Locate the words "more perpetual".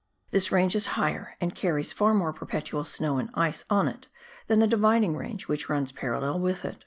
2.15-2.85